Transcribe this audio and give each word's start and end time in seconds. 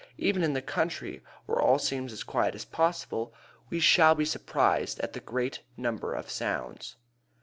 Even 0.17 0.41
in 0.43 0.53
the 0.53 0.63
country, 0.63 1.21
where 1.45 1.61
all 1.61 1.77
seems 1.77 2.11
as 2.11 2.23
quiet 2.23 2.55
as 2.55 2.65
possible, 2.65 3.35
we 3.69 3.79
shall 3.79 4.15
be 4.15 4.25
surprised 4.25 4.99
at 5.01 5.13
the 5.13 5.19
great 5.19 5.61
number 5.77 6.15
of 6.15 6.27
sounds. 6.27 6.95